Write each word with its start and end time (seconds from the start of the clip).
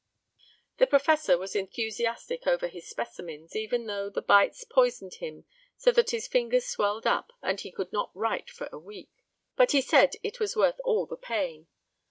The 0.77 0.87
professor 0.87 1.37
was 1.37 1.55
enthusiastic 1.55 2.47
over 2.47 2.67
his 2.67 2.89
specimens, 2.89 3.55
even 3.55 3.85
though 3.85 4.09
the 4.09 4.23
bites 4.23 4.63
poisoned 4.63 5.13
him 5.19 5.45
so 5.77 5.91
that 5.91 6.09
his 6.09 6.27
fingers 6.27 6.65
swelled 6.65 7.05
up, 7.05 7.31
and 7.43 7.61
he 7.61 7.71
could 7.71 7.93
not 7.93 8.09
write 8.15 8.49
for 8.49 8.67
a 8.71 8.79
week. 8.79 9.11
But 9.55 9.73
he 9.73 9.81
said 9.81 10.15
it 10.23 10.39
was 10.39 10.55
worth 10.55 10.79
all 10.83 11.05
the 11.05 11.17
pain. 11.17 11.67